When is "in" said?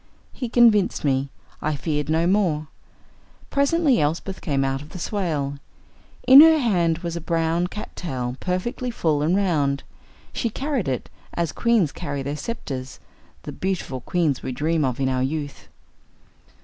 6.27-6.41, 14.99-15.07